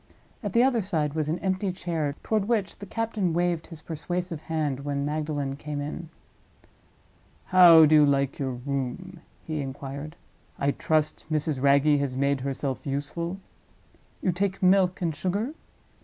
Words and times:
At 0.41 0.53
the 0.53 0.63
other 0.63 0.81
side 0.81 1.13
was 1.13 1.29
an 1.29 1.37
empty 1.45 1.71
chair, 1.71 2.15
toward 2.23 2.45
which 2.45 2.79
the 2.79 2.87
captain 2.87 3.33
waved 3.33 3.67
his 3.67 3.83
persuasive 3.83 4.41
hand 4.41 4.79
when 4.79 5.05
Magdalen 5.05 5.57
came 5.57 5.79
in. 5.79 6.09
"How 7.45 7.85
do 7.85 7.93
you 7.93 8.05
like 8.07 8.39
your 8.39 8.53
room?" 8.53 9.19
he 9.45 9.61
inquired; 9.61 10.15
"I 10.57 10.71
trust 10.71 11.25
Mrs. 11.31 11.61
Wragge 11.61 11.99
has 11.99 12.15
made 12.15 12.41
herself 12.41 12.87
useful? 12.87 13.37
You 14.23 14.31
take 14.31 14.63
milk 14.63 15.03
and 15.03 15.13
sugar? 15.15 15.53